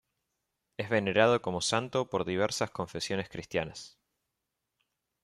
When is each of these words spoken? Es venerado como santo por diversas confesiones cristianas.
Es 0.77 0.89
venerado 0.89 1.43
como 1.43 1.61
santo 1.61 2.09
por 2.09 2.25
diversas 2.25 2.71
confesiones 2.71 3.29
cristianas. 3.29 3.99